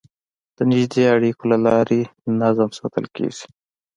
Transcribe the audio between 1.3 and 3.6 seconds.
له لارې نظم ساتل کېږي.